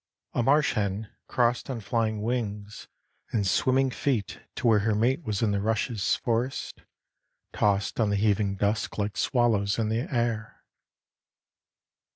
[0.33, 2.87] A marsh hen crossed On flying wings
[3.31, 6.81] and swimming feet to where Her mate was in the rushes forest,
[7.53, 10.63] tossed On the heaving dusk like swallows in the air.